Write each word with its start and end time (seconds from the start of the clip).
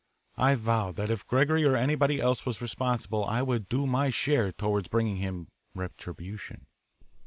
I 0.39 0.55
vowed 0.55 0.95
that 0.95 1.11
if 1.11 1.27
Gregory 1.27 1.63
or 1.63 1.75
anybody 1.75 2.19
else 2.19 2.43
was 2.43 2.59
responsible 2.59 3.23
I 3.23 3.43
would 3.43 3.69
do 3.69 3.85
my 3.85 4.09
share 4.09 4.51
toward 4.51 4.89
bringing 4.89 5.17
on 5.17 5.21
him 5.21 5.47
retribution. 5.75 6.65